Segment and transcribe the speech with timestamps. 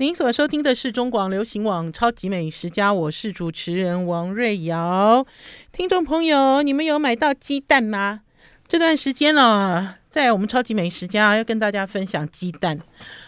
[0.00, 5.26] 您所收听的是中广流行网《超级美食家》，我是主持人王瑞瑶。
[5.72, 8.20] 听众朋友，你们有买到鸡蛋吗？
[8.68, 12.78] 这段时间了、在我们《超级美食家》要跟大家分享鸡蛋。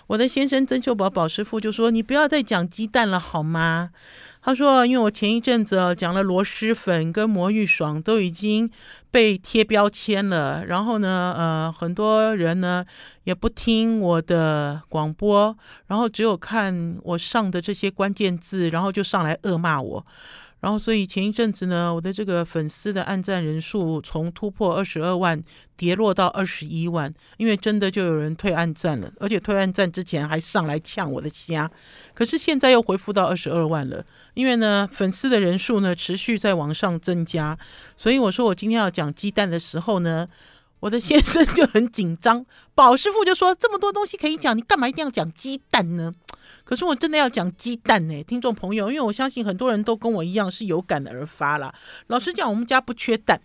[0.07, 3.91] 我的先生曾秀宝宝师傅就说：“你不要再讲鸡蛋了，好吗？”
[4.43, 8.71] 他说：“因为我前一阵子讲了螺蛳粉跟魔芋爽都已经
[9.11, 12.85] 被贴标签了，然后呢，呃，很多人呢
[13.25, 15.57] 也不听我的广播，
[15.89, 20.07] 然后只有看我上的这些关键字，然后就上来恶骂我。”
[20.61, 25.43] 然后，所以前一阵子呢，我的这个粉丝的按赞人数从突破二十二万
[25.75, 31.71] 跌落到二十一万，因为真的就有人退按赞了，而且退按赞之前还上来呛我的虾。
[32.13, 34.05] 可是现在又恢复到二十二万了，
[34.35, 37.59] 因为呢，粉丝的人数呢持续在往上增加，
[37.97, 40.29] 所以我说我今天要讲鸡蛋的时候呢，
[40.81, 46.13] 我的先生就很紧张，宝师傅就说这么多东西可以讲，你干嘛一定要讲鸡蛋呢？
[46.71, 51.75] 可是我真的要讲鸡蛋呢，听众朋友，因为我相信很多人都跟我一样是有感而发啦。
[52.07, 53.41] 老实讲，我们家不缺蛋。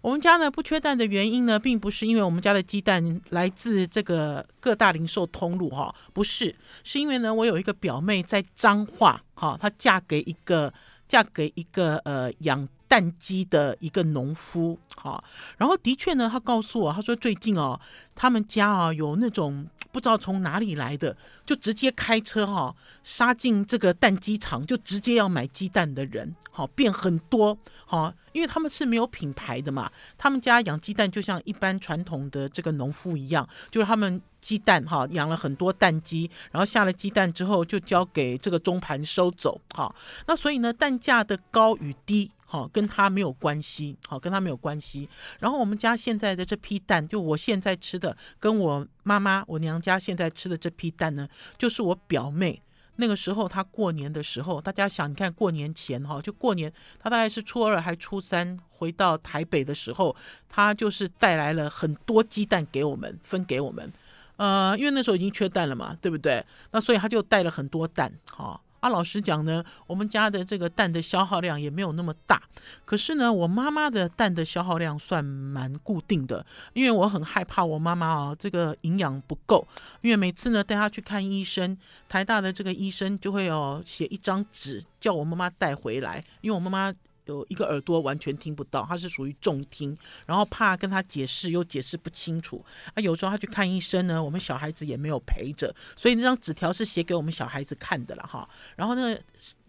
[0.00, 10.72] 我们家呢不缺蛋的原因呢，并不是因为我们家的鸡蛋来自这个各大零售通路哈，不是，是因为呢我有一个表妹在彰化哈，她嫁给一个
[11.08, 15.22] 嫁给一个呃养蛋鸡的一个农夫哈，
[15.58, 17.80] 然后的确呢，她告诉我，她说最近哦，
[18.14, 19.66] 他们家啊有那种。
[19.92, 39.94] 不知道从哪里来的，就直接开车哈、杀进这个蛋鸡场，就直接要买鸡蛋的人，好、变很多，好、因为他们是没有品牌的嘛，他们家养鸡蛋就像一般传统的这个农夫一样，就是他们鸡蛋哈、养了很多蛋鸡，然后下了鸡蛋之后就交给这个中盘收走，好、
[40.26, 42.30] 那所以呢，蛋价的高与低。
[42.52, 43.96] 好，跟他没有关系。
[44.06, 45.08] 好，跟他没有关系。
[45.38, 52.60] 然后我们家现在的这批蛋，就我现在吃的，跟我妈妈、我娘家现在吃的这批蛋呢，就是我表妹
[52.96, 60.14] 那个时候她过年的时候，大家想，你看过年前哈，就过年，她大概是初二还初三回到台北的时候，
[60.46, 63.90] 她就是带来了很多鸡蛋给我们分给我们。
[64.36, 66.44] 呃，因为那时候已经缺蛋了嘛，对不对？
[66.70, 68.60] 那所以她就带了很多蛋，哈。
[68.82, 72.42] 啊，老实讲呢，我们家的这个蛋的消耗量也没有那么大。
[72.84, 79.64] 可是呢，我妈妈的蛋的消耗量算蛮固定的，因为我很害怕我妈妈啊，这个营养不够。
[80.00, 81.78] 因为每次呢带她去看医生，
[82.08, 86.92] 台大的这个医生就会哦写一张纸叫我妈妈带回来，因为我妈妈。
[87.26, 89.96] 有一个耳朵完全听不到，他是属于重听，
[90.26, 93.00] 然后怕跟他解释又解释不清楚啊。
[93.00, 98.48] 有时候他去看医生呢，我们小孩子也没有陪着，所以那张纸条是写给我们小孩子看的了哈。
[98.76, 99.22] 然后那个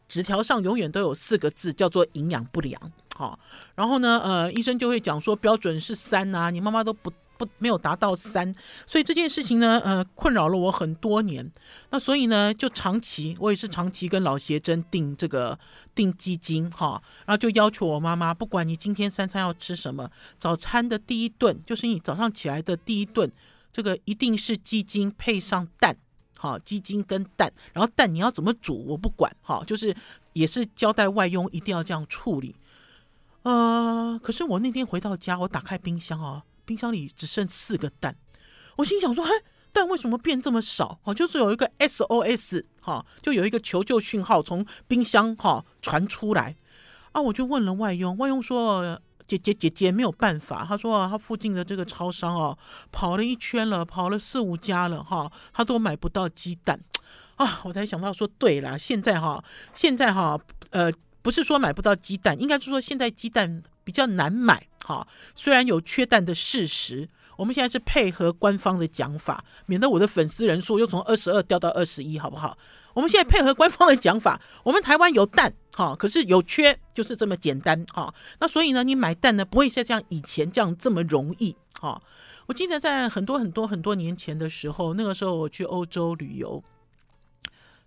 [0.07, 2.91] 纸条上永远都有四个字，叫做营养不良。
[3.15, 3.37] 哈，
[3.75, 7.11] 然后呢，呃，医生就会讲说标准是三啊，你妈妈都不。
[7.45, 8.53] 不，没有达到三，
[8.85, 11.51] 所以这件事情呢，呃，困扰了我很多年。
[11.89, 15.57] 那所以呢，就长期我也是长期跟老协珍订这个
[15.95, 23.31] 订鸡精哈，然后就要求我妈妈，不管你今天三餐要吃什么，早餐的第一顿就是你早上起来的第一顿，
[23.71, 25.95] 这个一定是鸡精配上蛋，
[26.37, 29.95] 哈，鸡精跟蛋，然后蛋你要怎么煮我不管，哈，就是
[30.33, 32.55] 也是交代外佣一定要这样处理。
[33.43, 36.43] 呃，可是我那天回到家，我打开冰箱哦。
[36.65, 38.15] 冰箱里只剩四个蛋，
[38.77, 39.31] 我心想说：“嘿，
[39.71, 40.99] 蛋为什么变这么少？
[41.03, 46.55] 哦，就是有一个 SOS 哈，就有一个求救讯号从冰箱哈传出来
[47.11, 47.21] 啊！
[47.21, 52.57] 我就问了外佣，外佣说：姐姐姐姐没有办法，他说啊，他附近的这个超商哦，
[52.91, 56.79] 跑了一圈了，跑了四五家了哈，他都买不到鸡蛋
[57.35, 57.61] 啊！
[57.63, 59.43] 我才想到说，对了，现在哈，
[59.73, 60.39] 现在哈，
[60.71, 60.91] 呃。”
[61.23, 64.67] 不是说买不到鸡蛋，应该是说现在鸡蛋比较难买。
[64.83, 72.57] 哈，虽然有缺蛋的事实，我们现在是配合官方的讲法，免得我的粉丝人数又从二十二掉到二十一，好不好？
[72.93, 78.13] 我们现在配合官方的讲法，我们台湾有蛋，哈，可是有缺，就是这么简单，哈。
[78.39, 81.99] 那所以呢，你买蛋呢，不会像像以前这样这么容易，哈。
[82.45, 86.61] 我记得在很多很多很多年前的时候，那个时候我去欧洲旅游。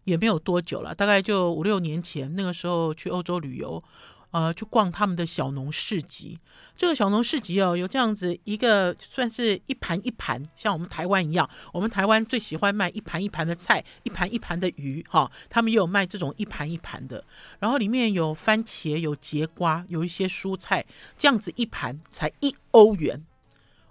[0.06, 3.82] 也没有多久了，大概就五六年前，那个时候去欧洲旅游，
[4.30, 6.38] 呃，去逛他们的小农市集。
[6.76, 11.48] 这个小农市集哦，有这样子一个，算是一盘一盘，像我们台湾一样。
[11.72, 17.24] 我们台湾最喜欢卖一盘一盘的菜，一盘一盘的鱼，哈、他们也有卖这种一盘一盘的。
[17.58, 20.84] 然后里面有番茄，有节瓜，有一些蔬菜，
[21.18, 23.24] 这样子一盘才一欧元。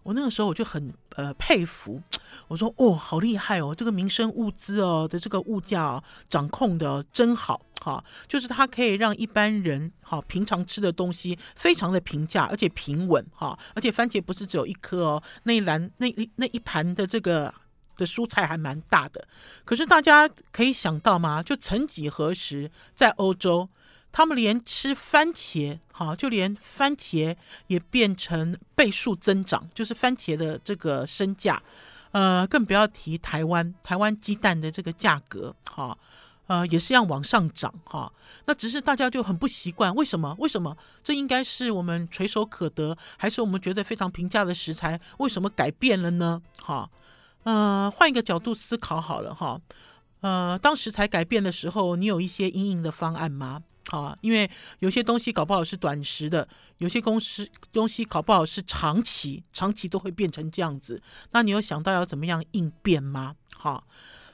[0.05, 1.99] 我那个时候我就很呃佩服，
[2.47, 17.51] 我说哦，好厉害哦，这个民生物资哦的这个物价哦掌控的真好哈，就是它可以让一般人哈平常吃的东西非常的平价而且平稳哈，而且番茄不是只有一颗哦，那一篮那一那一盘的这个
[17.97, 19.27] 的蔬菜还蛮大的。
[19.63, 21.41] 可是大家可以想到吗？
[21.41, 23.67] 就曾几何时，在欧洲，
[24.15, 27.35] 他们连吃番茄，哈，就连番茄
[27.67, 31.61] 也变成倍数增长，就是番茄的这个身价，
[32.11, 35.97] 呃，更不要提台湾，台湾鸡蛋的这个价格，哈。
[36.47, 38.09] 呃，也是要往上涨哈，
[38.45, 40.35] 那只是大家就很不习惯，为什么？
[40.37, 40.77] 为什么？
[41.03, 44.97] 这应该是我们垂手可得，还是我们觉得非常平价的食材？
[45.17, 46.39] 为什么改变了呢？
[46.61, 46.87] 哈，
[47.43, 49.59] 呃，换一个角度思考好了哈，
[50.21, 53.63] 呃，当食材改变的时候，你有一些因应的方案吗？
[53.91, 54.49] 啊，因为
[54.79, 56.47] 有些东西搞不好是短时的，
[56.79, 61.01] 有些公司东西搞不好是长期，长期都会变成这样子，
[61.31, 63.35] 那你有想到要怎么样应变吗？
[63.55, 63.83] 哈。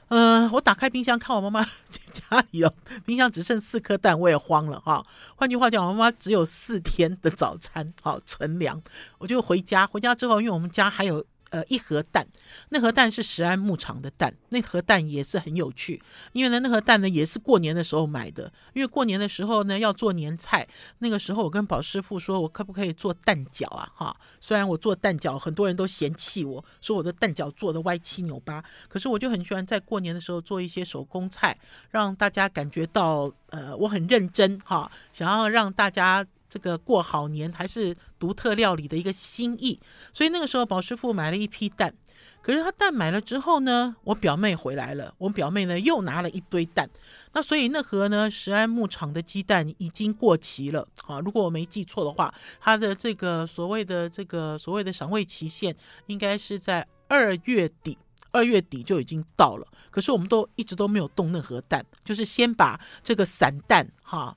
[0.08, 1.64] 嗯、我打开冰箱看我妈妈
[2.12, 5.02] 家里哦，冰箱只剩四颗蛋，我也慌了哈。
[5.36, 8.82] 换句话讲，我妈妈只有四天的早餐好存粮，
[9.18, 9.86] 我就回家。
[9.86, 11.24] 回家之后，因为我们家还有。
[11.52, 12.26] 呃，一盒蛋，
[12.70, 16.02] 那盒蛋是石安牧场的蛋，那盒蛋也是很有趣，
[16.32, 20.66] 因为呢，那盒蛋呢也是过年的时候买的，因为过年的时候呢要做年菜，
[21.00, 23.86] 那个时候我跟宝师傅说，我可不可以做蛋饺啊？
[23.94, 31.54] 哈，虽然我做蛋饺很多人都嫌弃我说我的蛋饺做的歪七扭八，可是我就很喜欢在过年的时候做一些手工菜，
[31.90, 36.24] 让大家感觉到呃我很认真哈，想要让大家。
[36.52, 39.80] 这个过好年还是独特料理的一个心意，
[40.12, 41.94] 所以那个时候宝师傅买了一批蛋，
[42.42, 46.90] 可是他蛋买了之后呢，我表妹回来了，我表妹呢又拿了一堆蛋，
[47.32, 55.74] 那所以那盒呢石安牧场的鸡蛋已经过期了，啊，如果我没记错的话，它的这个所谓的这个所谓的赏味期限
[56.08, 57.96] 应该是在二月底，
[58.30, 64.36] 二月底就已经到了，可是我们都一直都没有动那盒蛋，就是先把这个散蛋哈。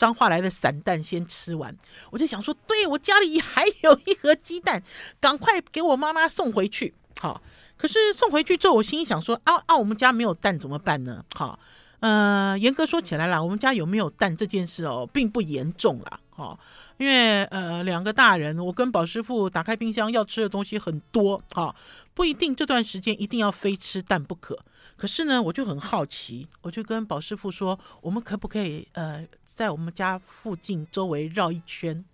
[0.00, 1.76] 彰化来的散蛋先吃完，
[2.10, 4.82] 我就想说，对，我家里还有一盒鸡蛋，
[5.20, 6.94] 赶快给我妈妈送回去。
[7.18, 7.42] 好，
[7.76, 11.22] 可是送回去之后，我心里想说，啊啊，我们家没有蛋怎么办呢？
[11.34, 11.58] 好，
[11.98, 16.18] 呃，严格说起来啦，我们家有没有蛋这件事哦，并不严重啦。
[16.30, 16.58] 好，
[16.96, 21.76] 因为呃，两个大人，我跟宝师傅打开冰箱要吃的东西很多，好，
[22.14, 24.58] 不一定这段时间一定要非吃蛋不可。
[24.96, 32.04] 可是呢，我就很好奇，我就跟宝师傅说，我们可不可以呃，在我们家附近周围绕一圈，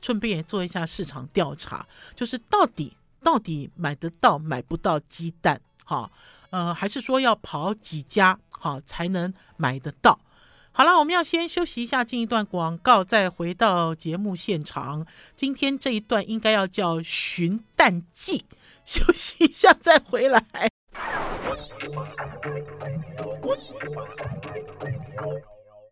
[0.00, 6.08] 顺便也做一下市场调查，就是到底到底买得到买不到鸡蛋，哈，
[6.50, 10.20] 呃，还是说要跑几家哈才能买得到？
[10.70, 15.04] 好了，我们要先休息一下，进一段广告，再回到节目现场。
[15.34, 18.44] 今天这一段应该要叫寻蛋记，
[18.88, 20.42] 休息一下再回来。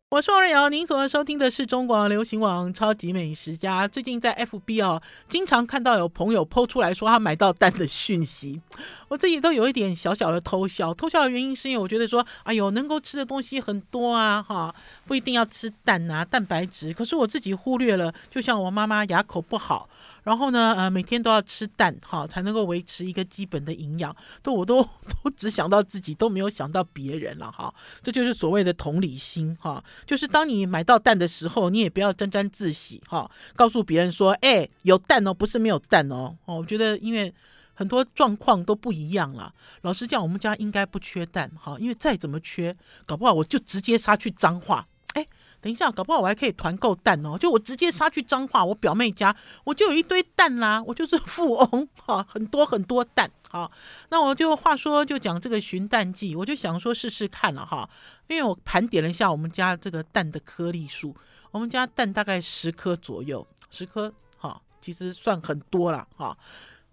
[0.08, 3.86] 我是王瑞瑶，您所收听的是中国流行网《超级美食家》。
[3.88, 8.62] 最近在 FB 哦，经常看到有朋友 PO 出来说他买到蛋的讯息，
[9.08, 10.92] 我自己都有一点小小的偷笑。
[10.94, 14.74] 偷笑的原因是因为我觉得说，哎呦，能够吃的东西很多啊，哈，
[15.06, 16.92] 不一定要吃蛋啊，蛋白质。
[16.92, 19.88] 可是我自己忽略了，就像我妈妈牙口不好。
[20.24, 24.14] 然后呢，呃，每天都要吃蛋，哈，才能够维持一个基本的营养。
[24.42, 24.82] 都我都
[25.22, 27.72] 都只想到自己，都没有想到别人了，哈。
[28.02, 29.82] 这就是所谓的同理心，哈。
[30.04, 36.36] 就是当你买到蛋的时候，你也不要沾沾自喜，哈，告诉别人说，哎，有蛋哦，不是没有蛋哦。
[36.46, 37.32] 哦，我觉得因为
[37.76, 39.54] 很多状况都不一样了。
[39.82, 42.74] 老实讲，我们家应该不缺蛋，哈，因为再怎么缺，
[43.06, 45.24] 搞不好我就直接杀去脏化，哎。
[45.58, 47.36] 等一下，搞不好我还可以团购蛋哦！
[47.36, 53.28] 就我直接杀去脏化，我表妹家我就有一堆蛋啦，我就是富翁哈，很多很多蛋。
[53.48, 53.72] 好，
[54.10, 57.88] 那我就话说就讲这个寻蛋记，我就想说试试看了哈，
[58.28, 61.16] 因为我盘点了一下我们家这个蛋的颗粒数，
[61.50, 66.36] 我们家蛋大概十颗左右，十颗哈，其实算很多了哈。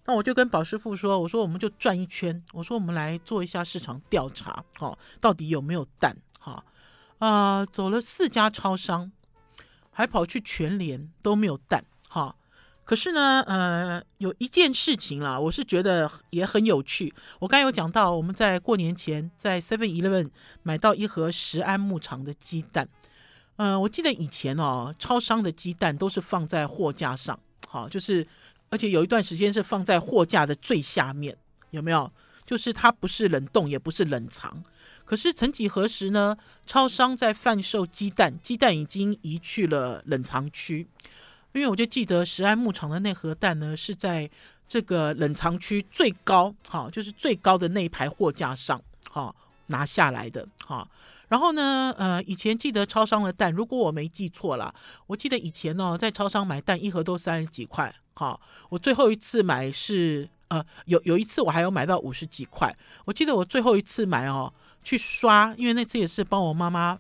[0.06, 6.64] 那我就跟宝师傅说，我说我们就转一圈，我说我们来做一下市场调查，哦，到底有没有蛋哈。
[7.20, 9.12] 啊、呃，走了四家超商，
[9.92, 12.36] 还跑去全联都没有蛋哈。
[12.84, 17.14] 可是呢，呃，有一件事情啦，我是觉得也很有趣。
[17.40, 20.30] 我刚有讲到，我们在过年前在 Seven Eleven
[20.64, 22.90] 买到一盒十安牧场的鸡蛋。
[23.56, 28.28] 呃，我记得以前哦，超商的鸡蛋都是放在货架上，好，就是
[28.74, 31.38] 而且有一段时间是放在货架的最下面，
[31.70, 32.12] 有没有？
[32.44, 34.64] 就是它不是冷冻，也不是冷藏。
[35.06, 36.36] 可是曾几何时呢？
[36.66, 40.88] 超商在贩售鸡蛋，鸡蛋已经移去了冷藏区。
[41.52, 44.28] 因为我就记得石安牧场的那盒蛋呢，是在
[44.68, 49.36] 这个冷藏区最高，哈，就是最高的那一排货架上，哈，
[49.68, 50.90] 拿下来的，哈。
[51.34, 54.72] 然后呢，呃，以前记得超商的蛋，如果我没记错啦，
[55.08, 58.40] 我记得以前呢，在超商买蛋一盒都三十几块，好。
[58.70, 62.72] 我最后一次买是呃，有有一次我还有买到五十几块。
[63.06, 67.00] 我记得我最后一次买哦，去刷，因为那次也是帮我妈妈，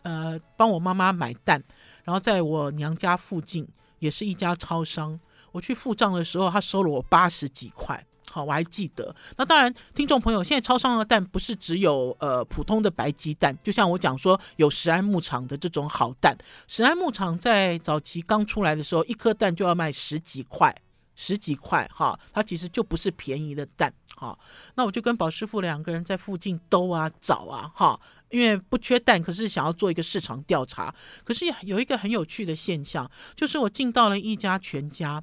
[0.00, 1.62] 呃，帮我妈妈买蛋，
[2.04, 5.20] 然后在我娘家附近也是一家超商，
[5.52, 8.02] 我去付账的时候，他收了我八十几块。
[8.34, 9.14] 好，我还记得。
[9.36, 16.36] 那当然，听众朋友，现在超商的蛋不是只有呃普通的白鸡蛋，就像我讲说有石安牧场的这种好蛋。
[16.66, 20.74] 石安牧场在早期刚出来的时候，一颗蛋就要卖十几块，
[21.14, 23.94] 十几块哈，它其实就不是便宜的蛋。
[24.16, 24.36] 哈，
[24.74, 28.00] 那我就跟宝师傅两个人在附近兜啊找啊哈，
[28.30, 30.92] 因为不缺蛋，可是想要做一个市场调查。
[31.22, 35.22] 可是有一个很有趣的现象，就是我进到了一家全家。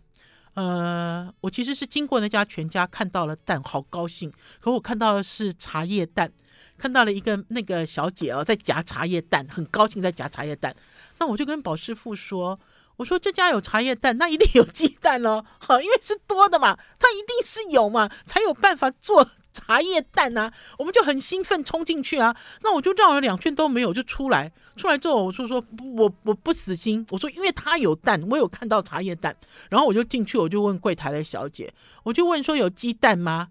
[0.53, 4.31] 呃，我其实是经过那家全家看到了蛋，好高兴。
[4.59, 6.31] 可我看到的是茶叶蛋，
[6.77, 10.75] 看到了一个那个小姐哦，在夹茶叶蛋，很高兴在夹茶叶蛋。
[11.19, 12.59] 那我就跟宝师傅说
[12.97, 24.49] ：“我说这家有茶叶蛋，那一定有鸡蛋喽，好，因为是多的嘛，它一定是有嘛，才有办法做。”茶叶蛋啊，我们就很兴奋冲进去啊，那我就绕了两圈都没有，就出来。
[24.77, 25.61] 出来之后，我就说
[25.93, 29.35] 我我不死心，我说因为他有蛋，我有看到茶叶蛋，
[29.69, 33.49] 然后我就进去，我就问柜台的小姐，我就问说有鸡蛋吗？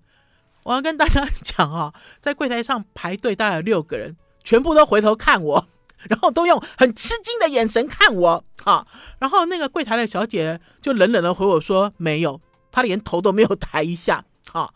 [0.62, 5.68] 我要跟大家 讲啊，在柜台上排队大概有六个人，全部都回头看我，
[6.08, 8.86] 然后都用很吃惊的眼神看我，哈，
[9.18, 12.40] 然后那个柜台的小姐就冷冷的回我说没有，
[12.70, 14.72] 她连头都没有抬一下，哈，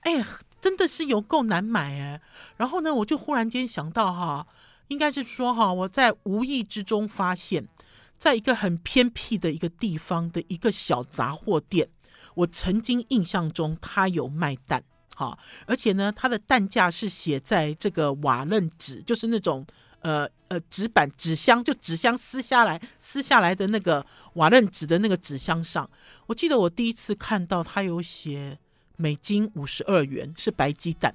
[0.00, 0.24] 哎。
[0.58, 2.20] 真的是有够难买哎，
[2.56, 4.44] 然后呢，我就忽然间想到哈，
[4.88, 7.68] 应该是说哈，我在无意之中发现，
[8.18, 11.88] 在一个很偏僻的一个地方的一个小杂货店，
[12.34, 14.82] 我曾经印象中它有卖蛋
[15.14, 19.64] 哈，而且呢，它的蛋价是写在这个瓦楞纸，就是那种
[20.06, 25.88] 呃呃纸板纸箱，就纸箱撕下来撕下来的那个瓦楞纸的那个纸箱上，
[26.26, 28.58] 我记得我第一次看到它有写。
[28.98, 31.14] 美金五十二元是白鸡蛋，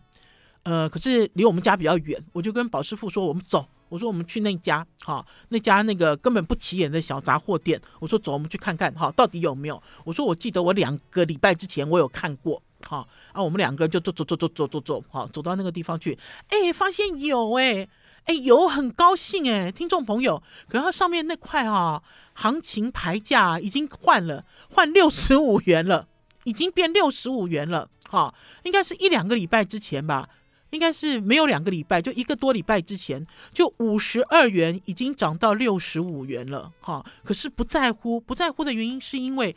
[0.61, 16.15] 呃，可是离我们家比较远，我就跟宝师傅说：“我们走。”我说：“我们去那家，哈、那家那个根本不起眼的小杂货店。”我说：“走，我们去看看，哈、到底有没有？”我说：“我记得我两个礼拜之前我有看过，哈、啊，我们两个人就走走走走走走走，哈、走到那个地方去，
[16.49, 17.89] 哎，发现有、欸，
[18.25, 22.01] 哎，有，很高兴、哎，听众朋友，可是它上面那块哈
[22.33, 26.07] 行情牌价已经换了，换六十五元了。”
[26.43, 30.27] 已经变六十五元了，哈，应该是一两个礼拜之前吧，
[30.71, 33.23] 应该是没有两个礼拜，就一个多礼拜之前，
[33.53, 37.05] 就五十二元已经涨到六十五元了，哈。
[37.23, 39.55] 可是不在乎，不在乎的原因是因为，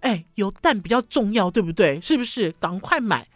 [0.00, 2.00] 哎，有蛋比较重要，对不对？
[2.00, 2.50] 是不是？
[2.58, 3.28] 赶快买。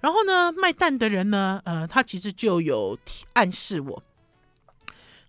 [0.00, 2.98] 然后呢，卖蛋的人呢，呃，他其实就有
[3.34, 4.02] 暗示我，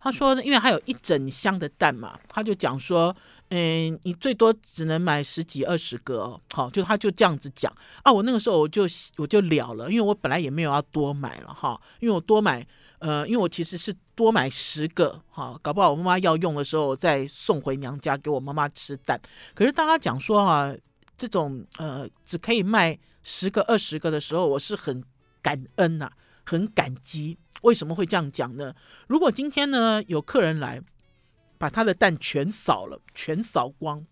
[0.01, 3.15] 他说，因为他有一整箱的蛋嘛，他就讲说。
[3.53, 7.69] 嗯，你最多只能买十几二十个哦，好，就他就这样子讲
[8.01, 8.09] 啊。
[8.09, 8.83] 我那个时候我就
[9.17, 12.65] 我就了了，因为我本来也没有要多买了哈，因为我多买，
[12.99, 19.19] 呃，因为我其实是多买十个哈，搞不好我妈妈要用的时候再送回娘家给我妈妈吃蛋。
[19.53, 20.73] 可是当他讲说啊，
[21.17, 25.03] 这种呃只可以卖十个二十个的时候，我是很
[25.41, 26.09] 感恩呐、
[26.45, 27.37] 很感激。
[27.61, 28.73] 为什么会这样讲呢？
[29.07, 30.81] 如果今天呢有客人来。
[31.61, 34.03] 把他的蛋全扫了，全扫光。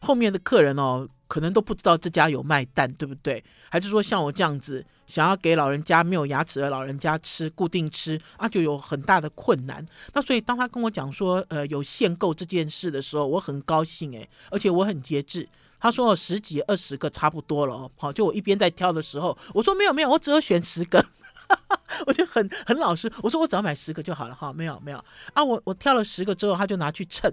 [0.00, 3.42] 后面的客人哦，可能都不知道这家有卖蛋，对不对？
[3.68, 9.84] 还是说像我这样子，想要给老人家没有牙齿的老人家吃，固定吃啊，就有很大的困难。
[10.12, 15.48] 那所以当他跟我讲说，呃，有限购这件事的时候，我很高兴诶，而且我很节制。
[15.80, 21.04] 他说十几二十个差不多了哦，好，就我一边在挑的时候，我说没有没有，我只有选十个。
[22.06, 27.32] 我就很很老实，我说我只要买十个就好了哈，没有没有啊，我我挑了十个之后，他就拿去称，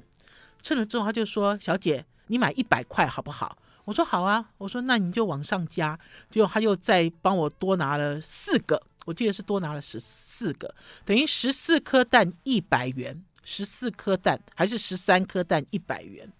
[0.63, 5.99] 称了之后他就说：“小姐，你买一百块好不好？”我说：“好啊。”我说：“那你就往上加。”
[6.31, 10.73] 结果他又再帮我多拿了四个，我记得是多拿了十四个，
[11.03, 16.31] 等于十四颗蛋一百元，十四颗蛋还是十三颗蛋一百元？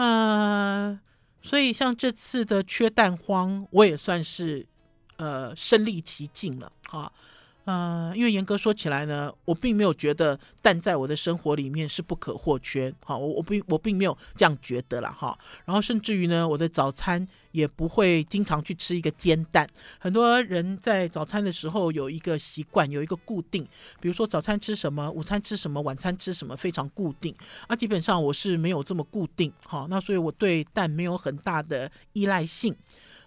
[0.00, 0.98] 呃，
[1.42, 4.66] 所以像这次的缺蛋荒，我也算是。
[5.22, 7.12] 呃，身历其境了，哈，
[7.70, 19.68] 呃，因为严格说起来呢，我并没有觉得蛋在我的生活里面是不可或缺，哈，我我并我并没有这样觉得了，哈，然后甚至于呢，我的早餐也不会经常去吃一个煎蛋。
[20.00, 23.62] 很多人在早餐的时候有一个习惯，有一个固定，
[24.00, 27.32] 比如说早餐吃什么，午餐吃什么，晚餐吃什么，非常固定。
[27.68, 32.74] 啊，基本上我是没有这么固定，哈，那所以我对蛋没有很大的依赖性。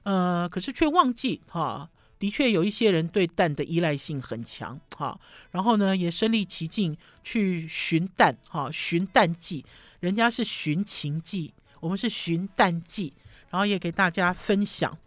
[0.03, 1.89] 呃，可是却忘记哈，
[2.23, 5.19] 的确有一些人对蛋的依赖性很强哈，
[5.51, 9.65] 然后呢，也身历其境去寻蛋哈，寻蛋记，
[9.99, 13.11] 人家是寻情记，我们是寻蛋记，
[13.49, 14.97] 然后也给大家分享。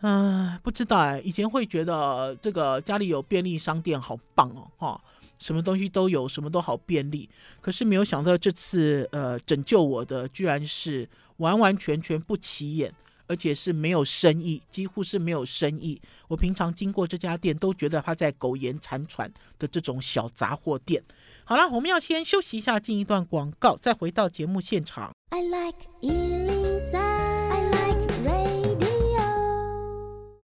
[0.00, 5.04] 嗯、不知道哎，以前会觉得这个家里有便利商店好棒哦，哈，
[5.38, 7.28] 什么东西都有，什么都好便利。
[7.60, 12.90] 可是没有想到这次呃拯救我的，居然是完完全全不起眼，
[13.26, 16.00] 而且是没有生意，几乎是没有生意。
[16.28, 21.02] 我平常经过这家店都觉得他在苟延残喘的这种小杂货店。
[21.44, 25.12] 好了，我们要先休息一下，进一段广告，再回到节目现场。
[25.30, 25.86] I like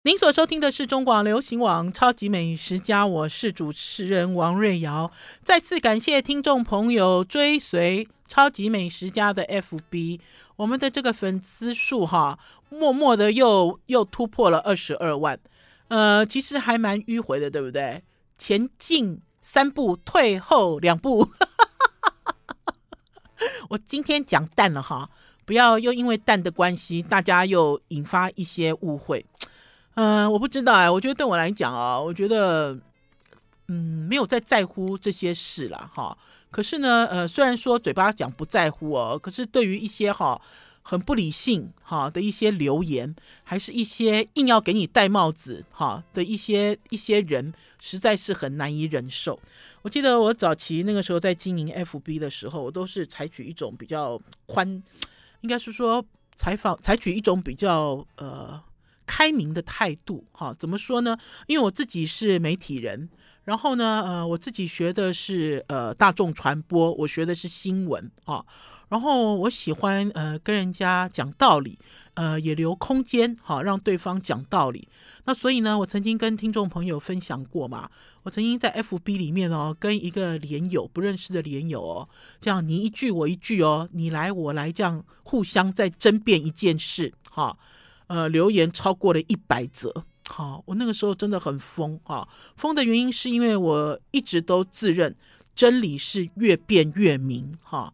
[0.03, 5.13] 您所收听的是中广流行网《超级美食家》，我是主持人王瑞瑶。
[5.43, 10.21] 再次感谢听众朋友追随《超级美食家》的 FB，
[10.55, 15.39] 我们的这个粉丝数哈，默默的又又突破了二十二万。
[15.89, 18.05] 呃，其实还蛮迂回的，对不对？
[18.39, 21.29] 前进三步，退后两步。
[23.71, 25.11] 我今天讲蛋了哈，
[25.45, 29.27] 不要又因为蛋的关系，大家又引发一些误会。
[29.95, 32.79] 嗯、呃，我不知道哎，我觉得对我来讲啊，我觉得，
[33.67, 36.17] 嗯，没有在在乎这些事了哈。
[36.51, 40.41] 可是呢，呃，虽然说嘴巴讲不在乎哦，可是对于一些哈
[40.83, 43.15] 很不理性哈的一些留言，
[43.45, 49.39] 还是一些硬要给你戴帽子哈的一些一些人，实在是很难以忍受。
[49.83, 54.83] 我记得我早期那个时候在经营 FB 的时候，我都是采取一种比较宽，
[55.43, 56.05] 应该是说
[56.37, 58.61] 采访采取一种比较呃。
[59.07, 61.19] 开明的态度，哈，怎么说呢？
[61.49, 63.11] 因为我自己是媒体人，
[63.51, 68.47] 然后呢，呃，我自己学的是呃大众传播，我学的是新闻，哈，
[68.91, 71.77] 然后我喜欢呃跟人家讲道理，
[72.15, 74.87] 呃，也留空间，哈，让对方讲道理。
[75.25, 77.91] 那所以呢，我曾经跟听众朋友分享过嘛，
[78.23, 82.09] 我曾经在 FB 里面哦，跟一个连友不认识的连友哦，
[82.41, 87.59] 这样你一句我一句哦，你来我来，这样互相在争辩一件事，哈。
[88.07, 92.27] 呃，留言超过了一百则，好，我那个时候真的很疯啊！
[92.55, 95.15] 疯的原因是因为我一直都自认
[95.57, 97.93] 真理是越辩越明，哈，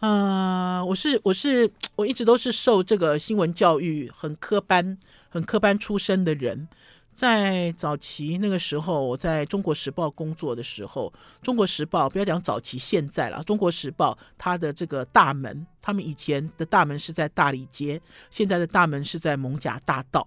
[0.00, 4.98] 呃，我是我是我一直都是受这个新闻教育很科班、
[5.30, 6.68] 很科班出身的人。
[7.12, 18.00] 在早期那个时候，我在中国时报工作的时候，中国时报不要讲早期，现在了，中国时报它的这个大门，他们以前的大门是在大理街，
[18.30, 20.26] 现在的大门是在蒙甲大道。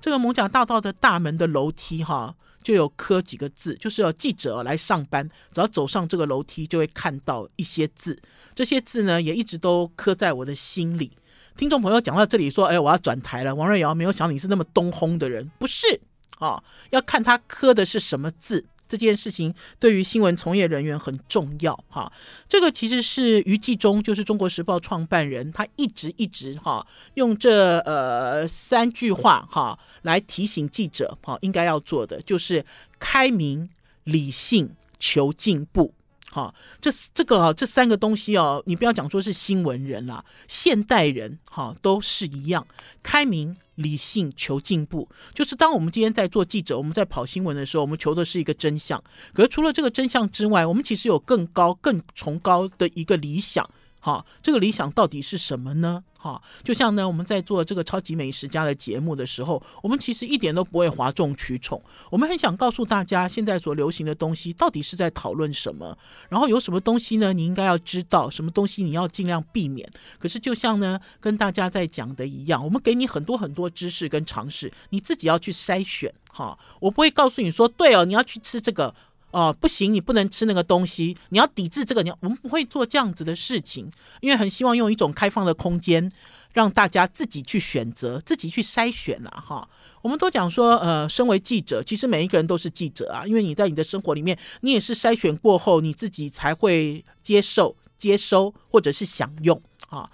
[0.00, 8.18] 这个蒙甲大道的大门的楼梯哈，就有刻几个字，就是有记者来上班，只要走上这个楼梯，就会看到一些字。
[8.54, 11.12] 这些字呢，也一直都刻在我的心里。
[11.56, 13.54] 听众朋友讲到这里说，哎，我要转台了。
[13.54, 16.00] 王瑞瑶没有想你是那么东轰的人，不是。
[16.38, 21.78] 啊、要看他刻的是什么字，这件事情对于新闻从业人员很重要。
[21.88, 22.10] 哈、
[22.48, 32.64] 这个其实是余纪中，就是中国时报创办人，他一直一直哈、用这呃三句话哈、来提醒记者哈、应该要做的，就是
[32.98, 33.68] 开明、
[34.04, 35.92] 理性、求进步。
[36.38, 42.66] 哈、哦，这这个啊这三个东西哦，你不要讲说是新闻人啦，现代人哈、都是一样，
[43.02, 43.56] 开明。
[43.78, 49.00] 理性求进步，就是当我们今天在做记者，我们在跑新闻的时候，我们求的是一个真相。
[49.32, 53.64] 可是除了这个真相之外，我们其实有更高、更崇高的一个理想。
[54.00, 56.04] 好，这个理想到底是什么呢？
[56.20, 61.80] 哈，就像呢，我们在做这个超级美食家的节目的时候，我们其实一点都不会哗众取宠。
[62.10, 65.96] 我们很想告诉大家，现在所流行的东西到底是在讨论什么，
[66.28, 67.32] 然后有什么东西呢？
[67.32, 69.88] 你应该要知道，什么东西你要尽量避免。
[70.18, 76.12] 可是就像呢，跟大家在讲的一样，我们给你很多很多知识跟常识，你自己要去筛选。
[76.30, 78.94] 哈，我不会告诉你说，对哦，你要去吃这个。
[79.30, 82.02] 哦，不行，你不能吃那个东西，你要抵制这个。
[82.02, 86.10] 你要，我们不会做这样子的事情，因为很希望用一种开放的空间，
[86.52, 89.68] 让大家自己去选择，自己去筛选了哈。
[90.00, 99.60] 我们都讲说，呃，身为记者，其实每一个人都是记者啊，因为你在你的生活里面，你也是筛选过后，你自己才会接受、接收或者是享用
[99.90, 100.08] 啊。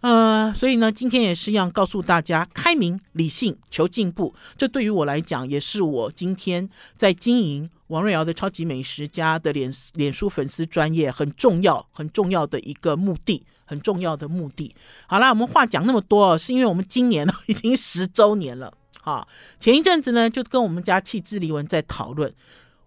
[0.00, 7.70] 呃，所以呢，今天也是要，告诉大家，开明、理性、求进步，这对于我来讲，也是我今天在经营。
[7.88, 14.72] 王瑞瑶的超级美食家的脸脸书粉丝专业很重要，很重要的一个目的，很重要的目的。
[15.08, 18.72] 好啦，我们话讲那么多，是因为我们今年已经十周年了。
[19.02, 19.26] 哈，
[19.58, 22.32] 前一阵子呢，就跟我们家气质丽文在讨论，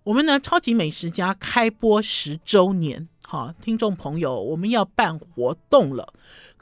[0.04, 6.13] 我们呢超级美食家开播十周年，哈，听众朋友，我们要办活动了。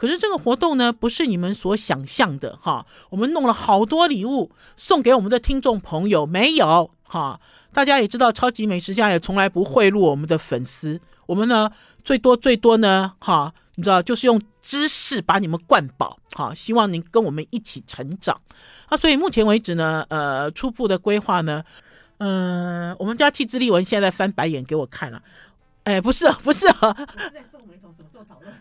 [0.01, 7.39] 可是这个活动呢，不是你们所想象的，哈，我们弄了好多礼物送给我们的听众朋友，没有，哈。
[7.71, 10.99] 大家也知道，超级美食家也从来不贿赂我们的粉丝。
[11.27, 11.69] 我们呢，
[12.03, 18.41] 最多最多呢，哈，你知道，就是用知识把你们灌饱，哈，希望您跟我们一起成长。
[18.87, 21.63] 啊，所以目前为止呢，呃，初步的规划呢，
[22.17, 25.21] 嗯、我们家气质丽文现在翻白眼给我看了、
[25.83, 26.95] 哎，不是，不是啊。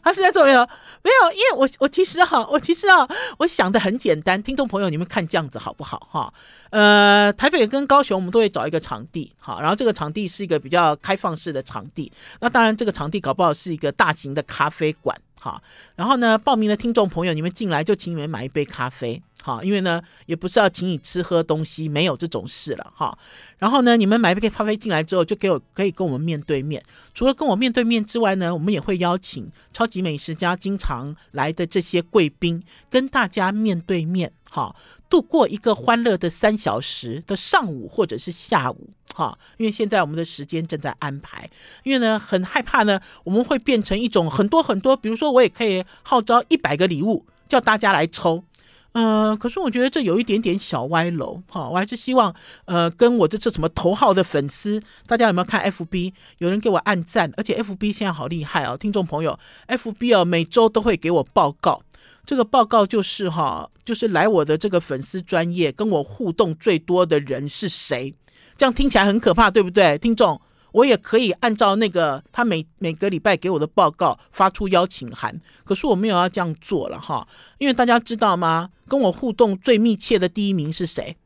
[0.03, 0.67] 他是在做没有？
[1.03, 3.07] 没有，因为我我其实哈，我其实啊，
[3.39, 4.43] 我想的很简单。
[4.43, 6.33] 听众朋友，你们看这样子好不好哈？
[6.71, 12.11] 呃，台北跟高雄，我们都会找一个场地，好，然后这个场地是一个比较开放式的场地。
[12.41, 15.61] 那当然，这个场地搞不好是一个大型的咖啡馆，好。
[15.97, 19.21] 然后呢，报名的听众朋友，你们进来就请你们买一杯咖啡。
[19.43, 23.17] 好，因为呢，也不是要请你吃喝东西，没有这种事了哈。
[23.57, 26.83] 然后呢，你们买一杯咖啡进来之后，就给我可以跟我们面对面。
[27.15, 34.75] 除了跟我面对面之外呢，我们也会邀请超级美食家经常来的这些贵宾，跟大家面对面，哈，
[35.09, 39.39] 度过一个欢乐的三小时的上午或者是下午，哈。
[39.57, 41.49] 因为现在我们的时间正在安排，
[41.85, 48.45] 因为呢，很害怕呢，我们会变成一种很多很多，比如说我也可以号召一百个礼物，叫大家来抽。
[48.93, 52.35] 呃，可是我觉得这有一点点小歪楼，哈，我还是希望，
[52.65, 56.13] 呃，跟我的这什么头号的粉丝，大家有没有看 FB？
[56.39, 61.83] 有人给我按赞，而且 FB 现在好厉害哦，听众朋友，FB 哦，每周都会给我报告，
[62.25, 68.15] 这个报告就是哈，就是来我的这个粉丝专业跟我互动最多的人是谁？
[68.57, 70.41] 这样听起来很可怕，对不对，听众？
[70.73, 77.27] 我也可以按照那个他每每个礼拜给我的报告发出邀请函，可是我没有要这样做了哈，
[77.59, 78.71] 因为大家知道吗？
[78.87, 81.17] 跟我互动最密切的第一名是谁？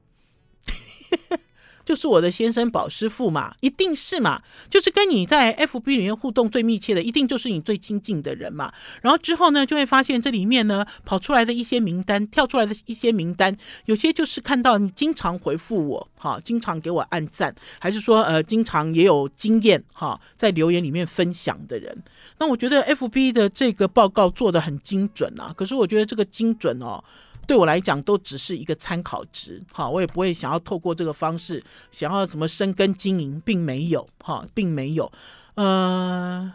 [1.85, 8.73] 就是我的先生宝师傅嘛，一定是嘛，就是跟你在 FB 里面互动最密切的，一定就是你最亲近的人嘛。
[9.03, 21.97] 然后之后呢，就会发现这里面呢跑出来的一些名单，跳出来的一些名单，有些就是看到你经常回复我，哈，经常给我按赞，还是说呃经常也有经验哈，在留言里面分享的人。
[22.39, 27.03] 那我觉得 FB 的这个报告做得很精准啊，可是我觉得这个精准哦。
[27.47, 35.11] 对我来讲，都只是一个参考值，哈，我也不会想要透过这个方式想要什么深耕经营，并没有，哈，并没有。
[35.55, 36.53] 呃，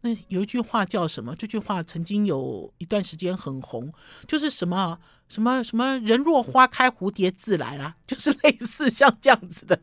[0.00, 1.36] 那有一句话叫什么？
[1.36, 3.92] 这句话曾经有一段时间很红，
[4.26, 4.98] 就是什么
[5.28, 9.78] 什么什么“人若花开，蝴蝶自来”啦，就是类似像这样子的。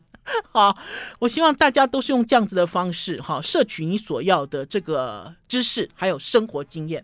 [0.52, 0.76] 好，
[1.20, 7.02] 我希望大家都是用这样子的方式，哈，摄取你所要的这个知识，还有生活经验。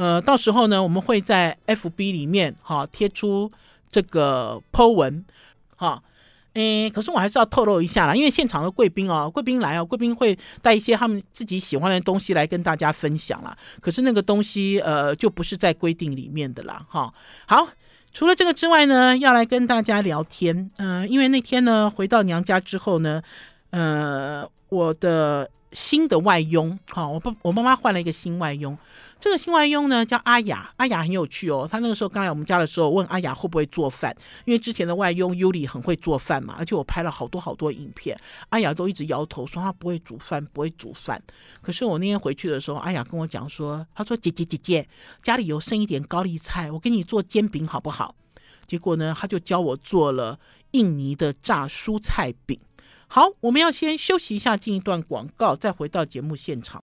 [0.00, 3.52] 呃，到时候呢，我们会在 FB 里面哈贴出
[3.90, 5.22] 这个 Po 文，
[5.76, 6.02] 哈，
[6.54, 13.54] 诶，可是我还是要透露一下啦，因为现场的贵宾哦，贵宾来哦，贵宾会带一些他们自己喜欢的东西来跟大家分享啦。
[13.82, 17.12] 可是那个东西呃，就不是在规定里面的啦，哈。
[17.46, 17.68] 好，
[18.14, 23.22] 除了这个之外呢，要来跟大家聊天，嗯、因为那天呢回到娘家之后呢，
[23.68, 28.76] 呃，我的新的外佣，哈，我爸我妈妈换了一个新外佣。
[29.20, 31.68] 这个新外佣呢叫阿雅，阿雅很有趣哦。
[31.70, 41.22] 她那个时候刚来我们家的时候，问阿雅会不会做饭，因为之前的外佣尤里很会做饭嘛，而且我拍了好多好多影片，阿雅都一直摇头说她不会煮饭，不会煮饭。
[41.60, 44.88] 可是我那天回去的时候，阿雅跟我讲说，她说姐姐姐姐，
[45.22, 48.14] 家里有剩一点高丽菜，我给你做煎饼好不好？
[48.66, 50.38] 结果呢，她就教我做了
[50.70, 52.58] 印尼的炸蔬菜饼。
[53.12, 56.80] 好，我们要先休息一下，进一段广告，再回到节目现场。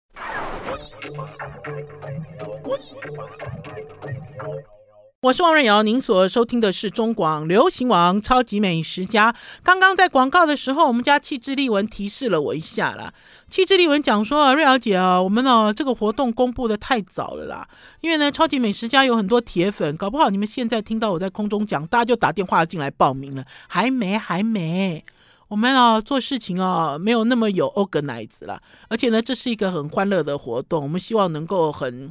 [5.21, 9.35] 我是王瑞瑶，您所收听的是中广流行网超级美食家。
[9.61, 13.13] 刚刚在广告的时候，我们家气质丽文提示了我一下啦。
[13.47, 17.67] 气质丽文讲说：“瑞瑶姐啊，我们呢这个活动公布得太早了啦，
[18.01, 25.05] 因为呢超级美食家有很多铁粉，搞不好你们现在听到我在空中讲，大家就打电话进来报名了，还没，还没。”
[25.47, 32.09] 我们啊做事情啊没有那么有 organize 了，而且呢这是一个很欢乐的活动，我们希望能够很，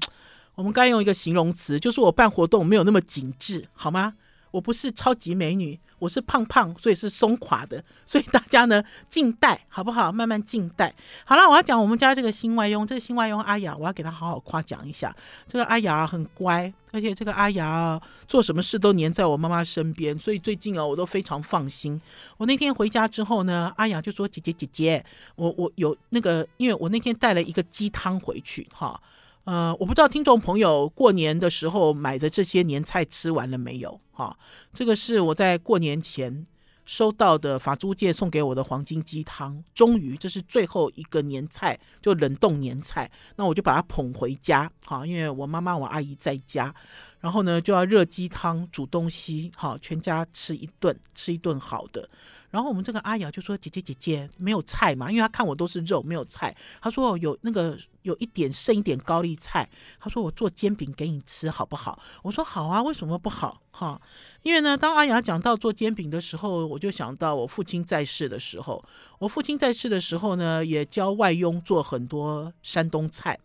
[0.55, 4.15] 我们该用一个形容词，就是我办活动没有那么紧致，好吗？
[4.55, 5.77] 我不是超级美女。
[5.99, 10.13] 我是胖胖，所以是松垮的，所以大家呢静待好不好？
[10.13, 10.95] 慢慢静待。
[11.25, 15.15] 好了，我要讲我们家这个新外佣，这个新外佣阿雅，我要给她好好夸奖一下。
[15.49, 21.99] 这个阿雅很乖，而且这个阿雅做什么事都黏在我妈妈身边，所以最近啊，我都非常放心。
[22.37, 25.05] 我那天回家之后呢，阿雅就说：“姐姐姐姐，
[25.37, 29.01] 我我有那个，因为我那天带了一个鸡汤回去，哈。”
[29.45, 34.01] 呃，我不知道听众朋友过年的时候买的这些年菜吃完了没有？
[34.11, 34.37] 哈，
[34.73, 36.45] 这个是我在过年前
[36.87, 39.63] 收到的法租界送给我的黄金鸡汤。
[39.75, 43.11] 终于，这是最后一个年菜，就冷冻年菜。
[43.37, 46.75] 那我就把它捧回家，哈，因为我妈妈、我阿姨在家，
[47.21, 52.09] 然后呢就要热鸡汤、煮东西，哈，全家吃一顿，吃一顿好的。
[52.55, 55.11] 然后我们这个阿雅就说：“姐姐姐姐，没有菜嘛？
[55.11, 56.55] 因为她看我都是肉，没有菜。
[56.81, 59.69] 她说有那个有一点剩一点高丽菜。
[59.99, 61.99] 她说我做煎饼给你吃好不好？
[62.23, 63.61] 我说好啊，为什么不好？
[63.73, 64.01] 哈，
[64.43, 68.81] 因为呢，当阿雅讲到做煎饼的时候，我就想到我父亲在世的时候。
[69.19, 73.37] 我父亲在世的时候呢，也教外佣做很多山东菜。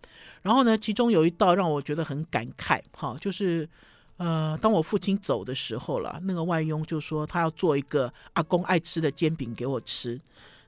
[0.44, 3.68] 然后呢，其中有一道让我觉得很感慨，哈，就是。”
[4.20, 10.20] 呃，当我父亲走的时候了，那个外佣就说他要做一个阿公爱吃的煎饼给我吃。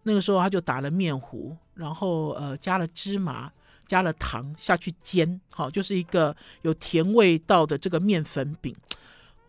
[0.04, 3.52] 那个时候他就打了面糊，然后呃加了芝麻，
[3.86, 8.74] 加了糖下去煎，好，就是一个有甜味道的这个面粉饼。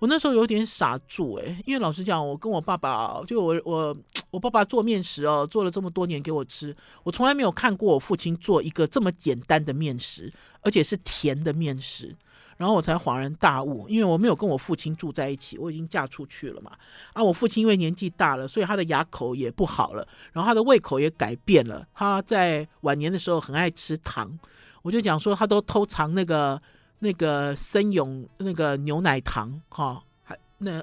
[0.00, 3.96] 我那时候有点傻住诶，因为老实讲，我跟我爸爸，就我我
[4.32, 12.12] 我爸爸做面食哦，做了这么多年给我吃，我从来没有看过我父亲做一个这么简单的面食，而且是甜的面食。
[12.62, 16.70] 然后我才恍然大悟，因为我没有跟我父亲住在一起，我已经嫁出去了嘛。
[17.12, 21.85] 啊，我父亲因为年纪大了，所以他的牙口也不好了，然后他的胃口也改变了。
[21.92, 24.38] 他在晚年的时候很爱吃糖，
[24.83, 26.62] 我就讲说他都偷藏那个
[27.01, 30.81] 那个森永那个牛奶糖，哈，还那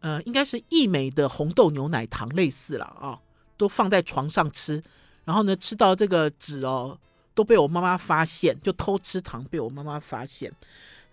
[0.00, 3.18] 呃应该是义美的红豆牛奶糖类似了啊，
[3.56, 4.82] 都放在床上吃，
[5.24, 6.98] 然后呢吃到这个纸哦。
[7.34, 10.52] 都被我妈妈发现，就偷吃糖被我妈妈发现。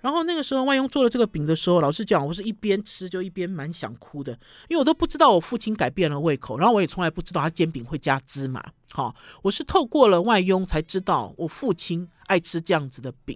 [0.06, 4.34] 然后那个时候外佣做了这个饼的时候，老实讲，我是一边吃就一边蛮想哭的，
[4.68, 8.64] 因为我都不知道我父亲改变了胃口，然后我也从来不知道他煎饼会加芝麻。
[8.92, 13.36] 好，我是透过了外佣才知道我父亲爱吃这样子的饼。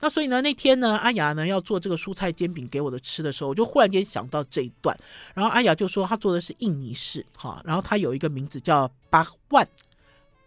[0.00, 4.98] 那所以呢，那天呢，阿雅呢要做这个蔬菜煎饼给我的吃的时候，我就忽然间想到这一段。
[5.32, 9.68] 然后阿雅就说她做的是印尼式，哈，然后她有一个名字叫巴万，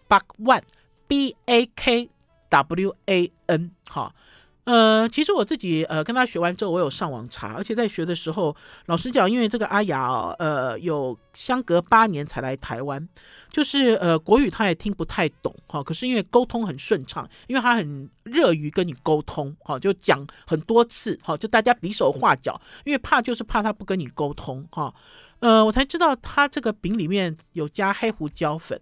[0.10, 0.62] 巴万。
[1.06, 2.10] B A K
[2.50, 4.16] W A N，哈，
[4.66, 10.08] 呃，其实我自己呃跟他学完之后，我有上网查，而且在学的时候，老实讲，因为这个阿雅，
[10.40, 13.08] 呃，有相隔八年才来台湾，
[13.52, 24.94] 就是呃国语他也听不太懂，哈，可是因为沟通很顺畅，因为他很热于跟你沟通，哈，就讲很多次，哈，就大家比手画脚，因为怕就是怕他不跟你沟通，哈，
[25.40, 28.80] 呃，我才知道他这个饼里面有加黑胡椒粉。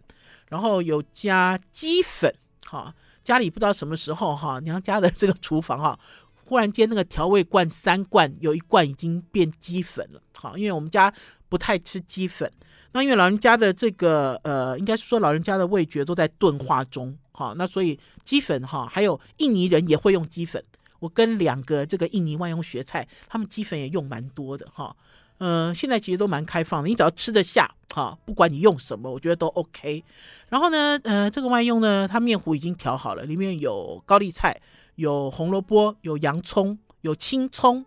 [0.47, 2.29] 然后有加鸡粉，
[2.65, 2.93] 哈，
[3.31, 5.97] 家里不知道什么时候哈，娘家的这个厨房哈，
[6.43, 11.13] 忽然间那个调味罐三罐有一罐已经变鸡粉了，哈，因为我们家
[11.47, 12.51] 不太吃鸡粉，
[12.91, 20.61] 那因为老人家的这个呃，应该是说老人家的味觉都在钝化中，哈，那所以鸡粉哈，还有印尼人也会用鸡粉，
[20.99, 24.93] 我跟两个这个印尼外佣学菜，他们鸡粉也用蛮多的，哈。
[25.43, 30.03] 嗯、呃，现在其实都蛮开放的，你只要吃得下，哈，不管你用什么，我觉得都 OK。
[30.49, 34.55] 然后呢，呃，这个外用呢，它面糊已经调好了，里面有高丽菜，
[34.95, 37.83] 有红萝卜，有洋葱，有青葱，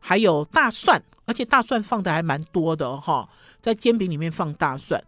[0.00, 3.28] 还有大蒜，而且大蒜放的还蛮多的哈，
[3.60, 5.00] 在煎饼里面放大蒜。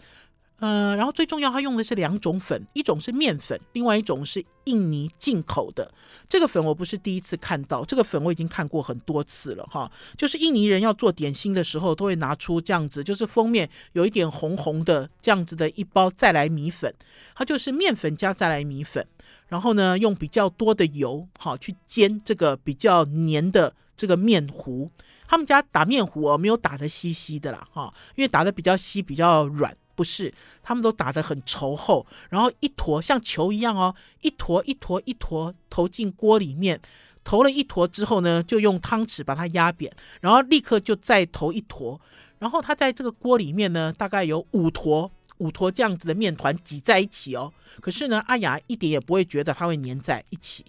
[0.60, 5.88] 呃，然后最重要，它用的是两种粉，一种是面粉，另外一种是印尼进口的。
[6.28, 9.88] 这个粉我不是第一次看到，这个粉我已经看过很多次了哈。
[10.16, 16.92] 就是印尼人要做点心的时候，都会拿出这样子，就是封面有一点红红的这样子的一包再来米粉，
[17.36, 19.06] 它就是面粉加再来米粉，
[19.46, 24.90] 然后呢用比较多的油哈去煎这个比较黏的这个面糊。
[25.28, 29.76] 他们家打面糊哦，没有打的稀稀的啦哈，因为打的比较稀比较软。
[29.98, 30.32] 不是，
[30.62, 36.80] 他们都打得很稠厚，然后一坨像球一样哦，一坨一坨一坨投进锅里面，
[37.24, 42.00] 投了一坨之后呢，就用汤匙把它压扁，然后立刻就再投一坨，
[42.38, 47.52] 然后它在这个锅里面呢，大概有五坨五坨这样子的面团挤在一起哦。
[47.80, 50.64] 可是呢，阿雅一点也不会觉得它会粘在一起，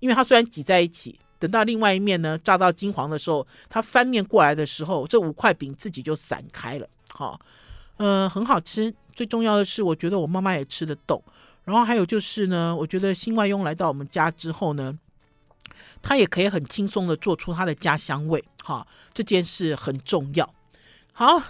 [0.00, 7.40] 因为它虽然挤在一起，等到另外一面呢炸到金黄的时候，它翻面过来的时候，这五块饼自己就散开了，好、哦。
[7.96, 8.92] 呃，很好吃。
[9.12, 11.22] 最重要的是，我觉得我妈妈也吃得动。
[11.64, 14.98] 然后还有就是呢，我觉得新外佣来到我们家之后呢，
[16.02, 18.42] 他也可以很轻松的做出他的家乡味。
[18.62, 20.52] 哈，这件事很重要。
[21.12, 21.40] 好，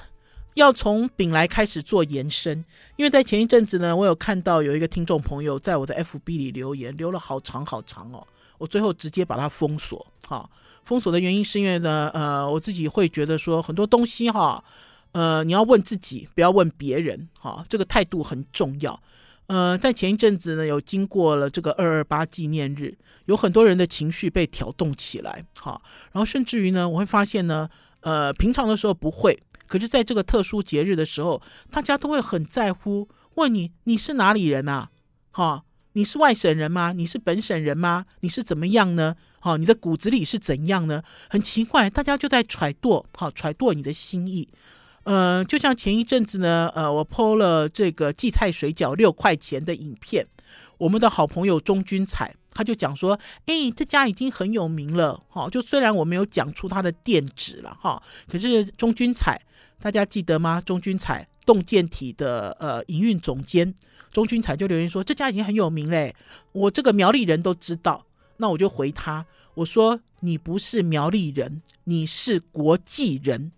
[0.54, 2.64] 要从饼来开始做延伸，
[2.96, 8.24] 因为在前一阵子呢，我有看到有一个听众朋友在我的 FB 里留言，留了好长好长哦。
[8.58, 10.06] 我最后直接把它封锁。
[10.28, 10.48] 哈，
[10.84, 14.62] 封锁的原因是因为呢，呃，我自己会觉得说很多东西哈。
[15.14, 19.00] 呃，你要问自己，不要问别人，哈，这个态度很重要。
[19.46, 34.90] 呃，在前一阵子呢，有经过了这个二二八纪念日，有很多人的情绪被挑动起来，哈，然后甚至于呢，我会发现呢，呃，平常的时候不会，可是在这个特殊节日的时候，大家都会很在乎，问你你是哪里人啊？
[35.30, 36.92] 哈，你是外省人吗？
[36.92, 38.06] 你是本省人吗？
[38.20, 39.14] 你是怎么样呢？
[39.38, 41.04] 哈，你的骨子里是怎样呢？
[41.28, 44.48] 很奇怪，大家就在揣度，哈，揣度你的心意。
[45.04, 50.26] 呃，就像前一阵子呢，呃，我 po 了这个荠菜水饺六块钱的影片，
[50.78, 59.40] 我们的好朋友钟君彩他就讲说，哎，这家已经很有名了，哈，就虽然我没有讲出他的店址了，哈，可是钟君彩
[59.80, 60.62] 大家记得吗？
[60.64, 63.74] 钟君彩动健体的呃营运总监
[64.10, 66.14] 钟君彩就留言说，这家已经很有名嘞，
[66.52, 68.06] 我这个苗栗人都知道，
[68.38, 73.52] 那我就回他，我说你不是苗栗人，你是国际人。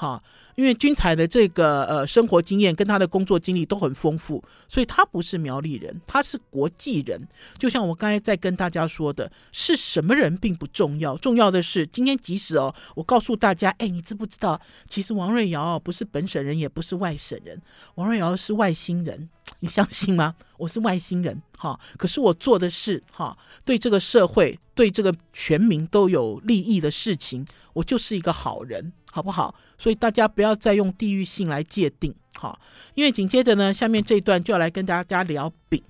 [0.00, 0.22] 哈，
[0.54, 7.20] 因为君彩的这个呃生活经验跟他的工作经历都很丰富，所以他不是苗栗人，他是国际人。
[7.58, 17.60] 就像我刚才在跟大家说的，是什么人并不重要，重要的是今天即使哦，我告诉大家，哎，你知不知道，其实王瑞瑶不是本省人，也不是外省人，
[17.96, 20.36] 王瑞瑶是外星人，你相信吗？
[20.58, 28.92] 我是外星人，哈，可是我做的是哈，对这个社会、对这个全民都有利益的事情，我就是一个好人。
[29.18, 29.52] 好不好？
[29.76, 32.56] 所以大家不要再用地域性来界定，好，
[32.94, 35.82] 因为紧接着呢，下面这一段就要来跟大家聊饼。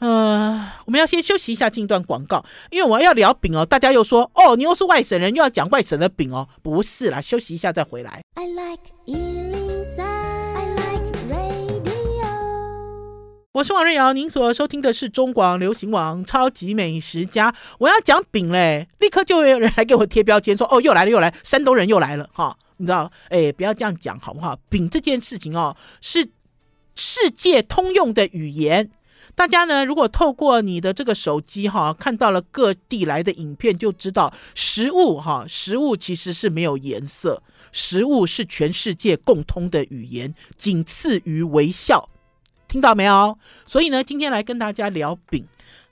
[0.00, 3.64] 呃，我们要先休息一下，进一段广告，因为我要聊饼哦。
[3.64, 8.20] 大家又说，哦，你又是外省人，又要讲外省的饼哦，不是啦，休息一下再回来。
[8.34, 8.82] I like
[13.52, 17.54] 我是王瑞瑶，您所收听的是中广流行网超级美食家。
[17.78, 22.54] 我要讲饼嘞，立刻就有人来给我贴标签，说哦，又来了又来，山东人又来了哈。
[22.76, 24.54] 你知道，哎，不要这样讲好不好？
[24.68, 26.28] 饼这件事情哦，是
[26.94, 28.90] 世界通用的语言。
[29.34, 42.10] 大家呢，如果透过你的这个手机哈，看到了各地来的影片，就知道食物哈，食物其实是没有颜色，食物是全世界共通的语言，仅次于微笑。
[42.68, 43.36] 听到没有？
[43.66, 45.44] 所以呢，今天来跟大家聊饼。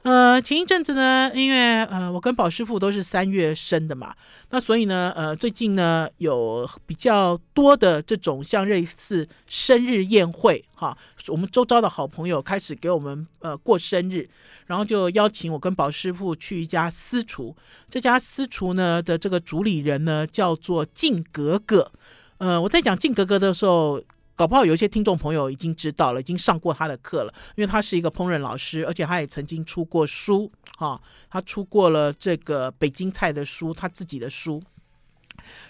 [0.03, 4.15] 呃，前一阵子呢，因为呃，我跟宝师傅都是三月生的嘛，
[4.51, 14.29] 那所以呢，呃，最近呢有比较多的这种像类似生日宴会哈，我们周遭的好朋友开始给我们呃过生日，
[14.67, 17.57] 然后就邀请我跟宝师傅去一家私厨，
[17.91, 21.91] 这家私厨呢的这个主理人呢叫做静格格。
[22.39, 24.01] 呃，我在讲静格格的时候。
[24.37, 34.63] 搞不好有一些听众朋友已经知道了，已经上过他的课了，因为他是一个烹饪老师，而且他也曾经出过书，哈、他出过了这个北京菜的书，他自己的书。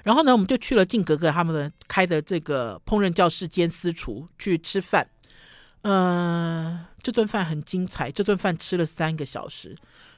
[0.02, 5.09] 然后呢，我们就去了静格格他们的开的这个烹饪教室兼私厨去吃饭，
[5.83, 9.76] 嗯、这顿饭很精彩，这顿饭吃了三个小时。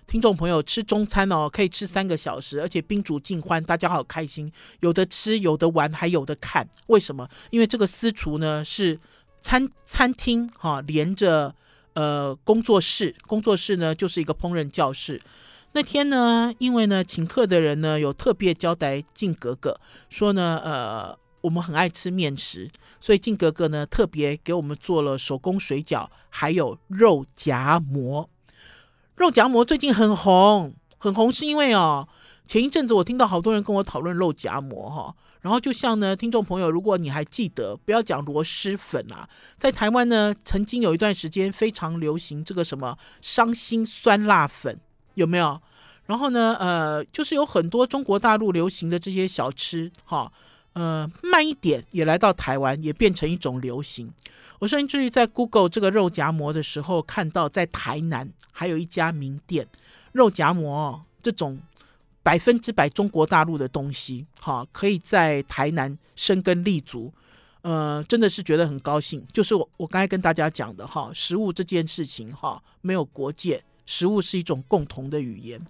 [0.09, 6.67] 听众朋友，吃中餐哦，可以吃三个小时，而且宾主尽欢，大家好开心，有的吃，有的玩，还有的看。
[6.87, 7.29] 为什么？
[7.51, 8.99] 因为这个私厨呢是
[9.43, 11.55] 餐餐厅哈、连着
[11.93, 15.21] 呃工作室，工作室呢就是一个烹饪教室。
[15.73, 28.31] 那天呢，因为呢请客的人呢有特别交代静格格说呢，呃，我们很爱吃面食，所以静格格呢特别给我们做了手工水饺，还有肉夹馍。
[29.19, 32.07] 肉夹馍最近很红，很红是因为哦，
[32.47, 39.29] 前一阵子我听到好多人跟我讨论肉夹馍哈，然后就像呢，听众朋友，如果你还记得，不要讲螺蛳粉啊，
[39.59, 44.79] 在台湾呢，曾经有一段时间非常流行这个什么伤心酸辣粉，
[45.15, 45.61] 有没有？
[46.07, 50.31] 然后呢，呃，就是有很多中国大陆流行的这些小吃哈。
[50.79, 54.09] 呃，慢一点也来到台湾，也变成一种流行。
[54.61, 59.67] 我甚至于在 Google 这个肉夹馍的时候，看到在台南还有一家名店，
[60.13, 61.61] 肉夹馍这种
[62.23, 67.13] 百分之百中国大陆的东西，哈，可以在台南生根立足。
[67.63, 69.27] 呃，真的是觉得很高兴。
[69.33, 75.61] 就是我我刚才跟大家讲的哈，食物这件事情哈，没有国界，食物是一种共同的语言。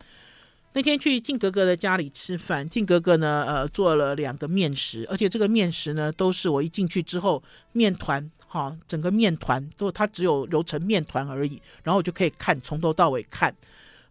[0.78, 13.52] 那天去静格格的家里吃饭，静格格呢，呃，做了两个面食，而且这个面食呢，都是我一进去之后，面团哈，整个面团都它只有揉成面团而已，然后我就可以看从头到尾看，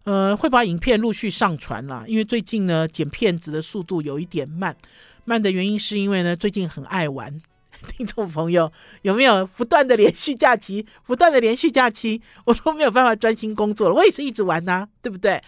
[0.04, 4.76] 呃，会把影片陆续上传啦，因为最近呢剪片子的速度有一点慢，
[5.24, 7.34] 慢的原因是因为呢最近很爱玩，
[7.96, 9.46] 听众朋友有没有？
[9.56, 15.40] 不断的连续假期，不断的连续假期，我都没有办法专心工作了，我也是一直玩呐、对不对？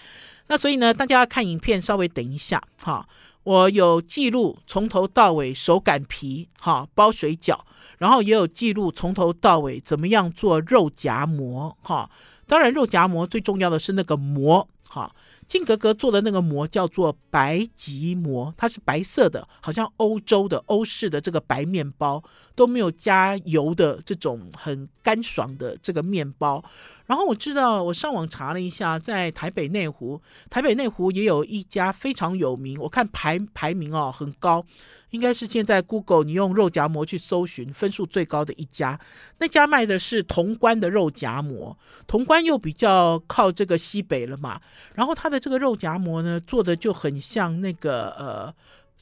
[0.50, 3.08] 那所以呢，大家要看影片，稍微等一下哈。
[3.44, 7.61] 我有记录从头到尾手擀皮哈包水饺，
[7.98, 12.11] 然后也有记录从头到尾怎么样做肉夹馍哈。
[12.48, 15.14] 当然，肉夹馍最重要的是那个馍哈，
[15.46, 22.20] 靖格格做的那个馍叫做白吉馍，它是白色的，好像欧洲的欧式的这个白面包，
[22.61, 26.62] 都没有加油的这种很干爽的这个面包。
[27.06, 34.62] 然后我知道，我上网查了一下，在台北内湖，台北内湖也有一家非常有名，我看排排名哦很高，
[35.08, 39.00] 应该是现在 Google 你用肉夹馍去搜寻分数最高的一家。
[39.38, 44.61] 那家卖的是潼关的肉夹馍，潼关又比较靠这个西北了嘛，
[44.94, 48.54] 然后它的这个肉夹馍呢，做的就很像那个呃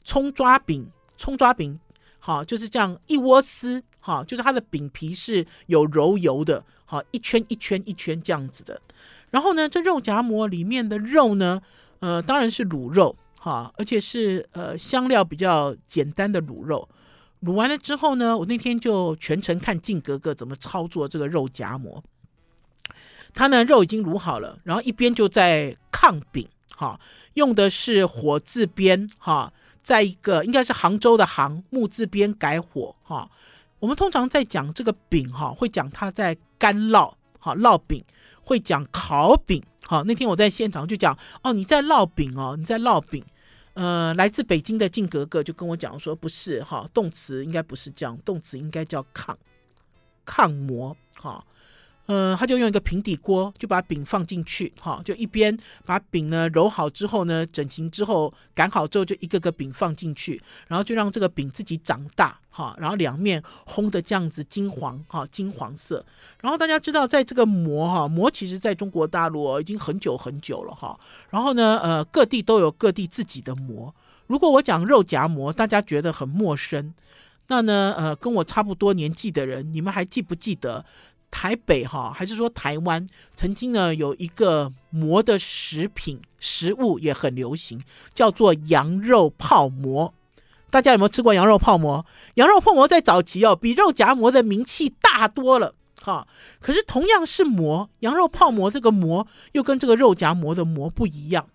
[0.05, 1.77] 葱抓饼，葱抓饼。
[2.19, 8.79] 好，就是这样一窝丝，哈，就是它的饼皮是有揉油的，好，一圈一圈一圈这样子的。
[9.31, 11.61] 然后呢，这肉夹馍里面的肉呢，
[11.99, 16.87] 呃，当然是卤肉，哈，而且是呃香料比较简单的卤肉。
[17.43, 22.03] 卤完了之后呢，我那天就全程看静格格怎么操作这个肉夹馍。
[23.33, 26.99] 他呢，肉已经卤好了，然后一边就在炕饼，哈，
[27.35, 29.53] 用的是火字边，哈。
[29.81, 33.29] 再一个应该是杭州的杭木字边改火哈，
[33.79, 38.03] 我们通常在讲这个饼哈，会讲它在干烙哈烙饼，
[38.43, 40.03] 会讲烤饼哈。
[40.05, 43.23] 那天我在现场就讲哦，你在烙饼哦，你在烙饼。
[43.75, 49.37] 呃，来自北京的静格格就跟我讲说，不是哈，动词应该不是这样，动词应该叫抗
[50.25, 51.45] 抗馍哈。
[52.11, 55.55] 嗯，他就用一个平底锅，就把饼放进去，哈，就一边
[55.85, 66.03] 把饼呢揉好之后呢，整形之后擀好之后，就一个个饼放进去，然后就让这个饼自己长大，哈，然后两面烘的这样子金黄，哈，金黄色。
[66.41, 70.99] 然后大家知道，在这个馍，哈，馍其实在中国大陆已经很久很久了，哈。
[71.29, 73.93] 然后呢，呃，各地都有各地自己的馍。
[74.25, 76.91] 如果我讲肉夹馍，大家觉得很陌生，
[77.49, 80.83] 那呢，呃，跟我差不多年纪的人，你们还记不记得？
[81.31, 83.05] 台北哈，还是说台湾
[83.35, 87.81] 曾经呢有一个馍的食品食物也很流行，
[88.13, 90.13] 叫做羊肉泡馍。
[90.71, 92.05] 大家有没有吃过羊肉泡馍？
[92.35, 96.27] 羊肉泡馍在早期哦，比肉夹馍的名气大多了哈。
[96.59, 101.47] 可是同样是馍，羊肉泡馍这个馍又跟这个肉夹馍的馍不一样。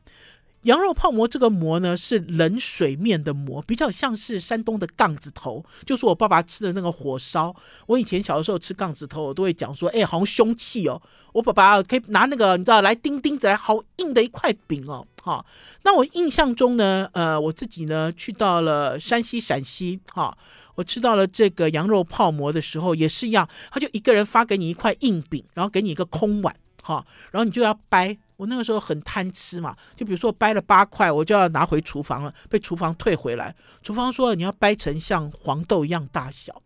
[0.64, 7.54] 羊肉泡馍这个馍呢，是冷水面的馍，比较像是山东的杠子头，就是我爸爸吃的那个火烧。
[7.86, 11.00] 我以前小的时候吃杠子头，我都会讲说，哎，好凶器哦。
[11.32, 15.06] 我爸爸可以拿那个，你知道，来钉钉子来，好硬的一块饼哦。
[15.22, 15.44] 哈，
[15.82, 20.36] 那我印象中呢，呃，我自己呢去到了山西、陕西，哈，
[20.76, 28.16] 我吃到了这个羊肉泡馍的时候，也是一样，他就一个人发给你一块硬饼，然后给你一个空碗，哈，然后你就要掰。
[28.36, 33.54] 我那个时候很贪吃嘛，就比如说掰了八块，我就要拿回厨房了，被厨房退回来。
[33.82, 36.60] 厨房说你要掰成像黄豆一样大小。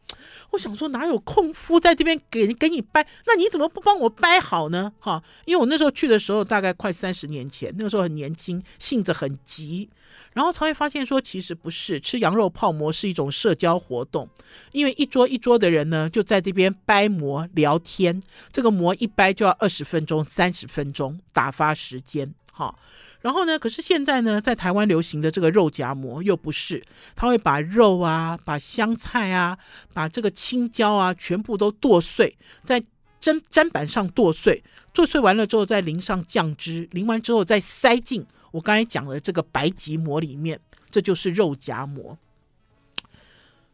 [0.51, 3.07] 我想说哪有空夫在这边给给你掰？
[3.27, 4.93] 那你怎么不帮我掰好呢？
[4.99, 9.91] 哈，因为我那时候去的时候大概快三十年前，那个时候很年轻，性子很急，
[10.33, 14.29] 然后才会发现说其实不是，吃羊肉泡馍是一种社交活动，
[14.73, 22.75] 因为一桌一桌的人呢就在这边掰馍聊天，这个馍一掰就要二十分钟、三十分钟打发时间，哈。
[23.21, 26.83] 然后呢，可是现在呢，在台湾流行的这个肉夹馍又不是，
[27.17, 29.59] 他会把肉啊、把香菜啊、
[29.93, 32.81] 把这个青椒啊，全部都剁碎，在
[33.21, 34.63] 砧砧板上剁碎，
[34.93, 42.17] 剁碎完了之后再淋上酱汁，淋完之后再塞进我刚才讲的这个白吉馍里面，这就是肉夹馍。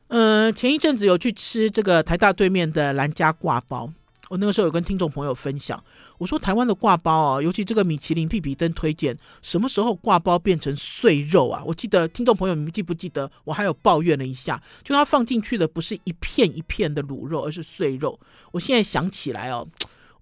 [0.08, 3.92] 嗯、前一阵子有去吃这个台大对面的兰家挂包。
[4.30, 5.82] 我那个时候有跟听众朋友分享，
[6.18, 11.62] 我说台湾的挂包啊，尤其这个米其林必比登推荐，什么时候挂包变成碎肉啊？
[11.66, 13.30] 我记得听众朋友你们记不记得？
[13.44, 18.18] 我还有抱怨了一下，就他放进去的不是一片一片的卤肉，而是碎肉。
[18.52, 19.66] 我现在想起来哦，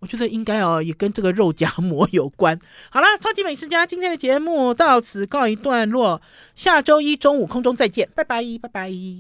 [0.01, 2.59] 我觉得应该哦也跟这个肉夹馍有关。
[2.91, 6.21] 好啦，超级美食家今天的节目到此告一段落，
[6.55, 9.13] 下周一中午空中再见，拜拜，拜拜。